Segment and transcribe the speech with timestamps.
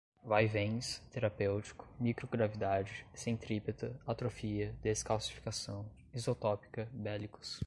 [0.25, 7.59] vaivéns, terapêutico, microgravidade, centrípeta, atrofia, descalcificação, isotópica, bélicos